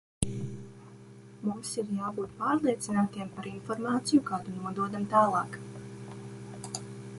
[1.49, 5.61] Mums ir jābūt pārliecinātiem par informāciju, kādu nododam tālāk.